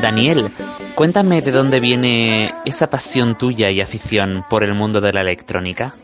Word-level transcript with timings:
Daniel, 0.00 0.52
cuéntame 0.94 1.42
de 1.42 1.50
dónde 1.50 1.80
viene 1.80 2.50
esa 2.64 2.88
pasión 2.88 3.36
tuya 3.36 3.70
y 3.70 3.80
afición 3.80 4.44
por 4.48 4.62
el 4.62 4.74
mundo 4.74 5.00
de 5.00 5.12
la 5.12 5.22
electrónica. 5.22 5.94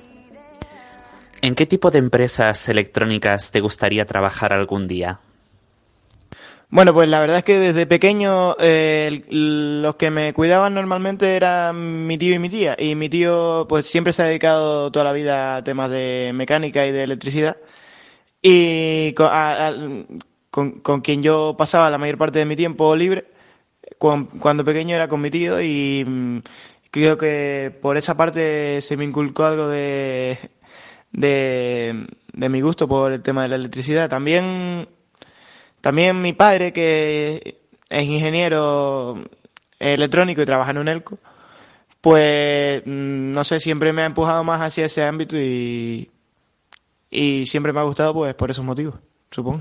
¿En 1.41 1.55
qué 1.55 1.67
tipo 1.67 1.91
de 1.91 1.99
empresas 1.99 2.69
electrónicas 2.69 3.53
te 3.53 3.61
gustaría 3.61 4.05
trabajar 4.05 4.53
algún 4.53 4.89
día? 4.89 5.21
Bueno, 6.71 6.93
pues 6.93 7.09
la 7.09 7.21
verdad 7.21 7.39
es 7.39 7.45
que 7.45 7.59
desde 7.59 7.87
pequeño 7.87 8.57
eh, 8.59 9.23
los 9.29 9.95
que 9.95 10.11
me 10.11 10.33
cuidaban 10.33 10.75
normalmente 10.75 11.37
eran 11.37 12.07
mi 12.07 12.19
tío 12.19 12.35
y 12.35 12.39
mi 12.41 12.49
tía. 12.49 12.75
Y 12.77 12.97
mi 12.97 13.09
tío 13.09 13.67
pues 13.69 13.87
siempre 13.87 14.13
se 14.13 14.23
ha 14.23 14.27
dedicado 14.27 14.91
toda 14.91 15.05
la 15.05 15.13
vida 15.13 15.57
a 15.57 15.63
temas 15.63 15.91
de 15.91 16.33
mecánica 16.35 16.85
y 16.85 16.91
de 16.91 17.05
electricidad. 17.05 17.59
Y 18.43 19.13
con, 19.15 20.81
con, 20.83 21.01
quien 21.01 21.23
yo 21.23 21.55
pasaba 21.57 21.91
la 21.91 21.99
mayor 21.99 22.19
parte 22.19 22.41
de 22.41 22.45
mi 22.45 22.57
tiempo 22.57 22.97
libre, 22.97 23.25
cuando, 23.99 24.65
pequeño 24.65 24.97
era 24.97 25.09
tío 25.31 25.61
y 25.61 26.05
mm, 26.07 26.39
creo 26.91 27.19
que 27.19 27.77
por 27.81 27.97
esa 27.97 28.17
parte 28.17 28.81
se 28.81 28.97
me 28.97 29.05
inculcó 29.05 29.45
algo 29.45 29.69
de, 29.69 30.39
de, 31.13 32.07
de 32.33 32.49
mi 32.49 32.61
gusto 32.61 32.89
por 32.89 33.13
el 33.13 33.23
tema 33.23 33.43
de 33.43 33.49
la 33.49 33.57
electricidad. 33.57 34.09
También 34.09 34.89
también 35.85 36.23
mi 36.23 36.33
padre, 36.33 36.73
que 36.73 37.59
es 37.91 38.05
ingeniero 38.05 39.23
electrónico 39.79 40.41
y 40.41 40.47
trabaja 40.47 40.71
en 40.71 40.79
un 40.79 40.89
ELCO, 40.89 41.19
pues 42.01 42.83
mm, 42.87 43.33
no 43.33 43.45
sé, 43.45 43.59
siempre 43.59 43.93
me 43.93 44.01
ha 44.01 44.07
empujado 44.07 44.43
más 44.45 44.63
hacia 44.63 44.87
ese 44.87 45.05
ámbito 45.05 45.37
y, 45.37 46.11
y 47.11 47.45
siempre 47.45 47.75
me 47.75 47.81
ha 47.81 47.85
gustado 47.85 48.15
pues 48.15 48.35
por 48.35 48.51
esos 48.51 48.65
motivos, 48.65 48.95
supongo. 49.31 49.61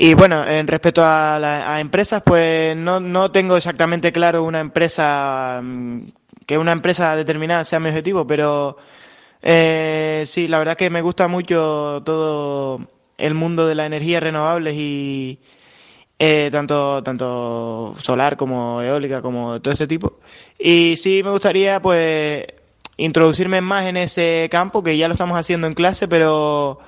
Y 0.00 0.14
bueno, 0.14 0.46
en 0.46 0.68
respecto 0.68 1.02
a, 1.04 1.40
la, 1.40 1.80
empresas, 1.80 2.22
pues 2.24 2.76
no, 2.76 3.00
no 3.00 3.32
tengo 3.32 3.56
exactamente 3.56 4.12
claro 4.12 4.44
una 4.44 4.60
empresa, 4.60 5.60
mm, 5.60 6.02
que 6.46 6.56
una 6.56 6.70
empresa 6.70 7.16
determinada 7.16 7.64
sea 7.64 7.80
mi 7.80 7.88
objetivo, 7.88 8.24
pero 8.24 8.76
eh, 9.42 10.22
sí, 10.24 10.46
la 10.46 10.60
verdad 10.60 10.76
que 10.76 10.88
me 10.88 11.02
gusta 11.02 11.26
mucho 11.26 12.02
todo 12.04 12.80
el 13.18 13.34
mundo 13.34 13.66
de 13.66 13.74
las 13.74 13.86
energías 13.86 14.22
renovables 14.22 14.74
y 14.76 15.40
eh, 16.18 16.48
tanto, 16.52 17.02
tanto 17.02 17.94
solar 17.98 18.36
como 18.36 18.80
eólica, 18.80 19.20
como 19.20 19.60
todo 19.60 19.74
ese 19.74 19.88
tipo. 19.88 20.20
Y 20.60 20.96
sí 20.96 21.22
me 21.24 21.30
gustaría 21.30 21.82
pues 21.82 22.46
introducirme 22.98 23.60
más 23.60 23.86
en 23.86 23.96
ese 23.96 24.48
campo, 24.48 24.82
que 24.84 24.96
ya 24.96 25.08
lo 25.08 25.14
estamos 25.14 25.36
haciendo 25.38 25.66
en 25.66 25.74
clase, 25.74 26.06
pero 26.06 26.78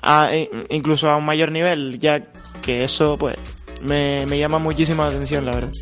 a, 0.00 0.32
e, 0.32 0.48
incluso 0.70 1.10
a 1.10 1.16
un 1.16 1.24
mayor 1.24 1.50
nivel, 1.50 1.98
ya 1.98 2.20
que 2.62 2.84
eso 2.84 3.16
pues 3.16 3.36
me, 3.82 4.26
me 4.26 4.38
llama 4.38 4.58
muchísimo 4.58 5.02
la 5.02 5.08
atención, 5.08 5.44
la 5.44 5.52
verdad. 5.52 5.72